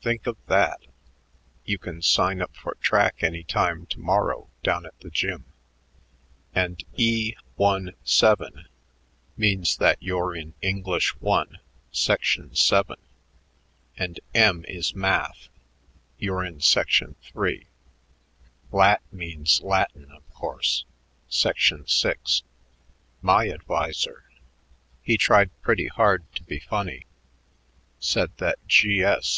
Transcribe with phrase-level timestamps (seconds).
[0.00, 0.80] Think of that!
[1.66, 5.44] You can sign up for track any time to morrow down at the gym.
[6.54, 8.64] And E I, 7
[9.36, 11.44] means that you're in English I,
[11.90, 12.96] Section 7;
[13.98, 15.50] and M is math.
[16.16, 17.66] You re in Section 3.
[18.72, 20.86] Lat means Latin, of course
[21.28, 22.44] Section 6.
[23.20, 24.24] My adviser
[25.02, 27.04] he tried pretty hard to be funny
[28.00, 29.28] said that G.S.